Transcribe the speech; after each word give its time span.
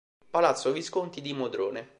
Palazzo 0.31 0.71
Visconti 0.71 1.21
di 1.21 1.31
Modrone 1.31 1.89